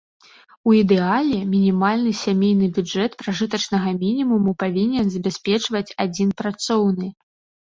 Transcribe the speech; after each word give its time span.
У 0.69 0.71
ідэале, 0.83 1.37
мінімальны 1.51 2.13
сямейны 2.21 2.69
бюджэт 2.77 3.11
пражытачнага 3.21 3.89
мінімуму 4.01 4.51
павінен 4.65 5.05
забяспечваць 5.19 5.85
адзін 6.09 6.29
працоўны. 6.43 7.07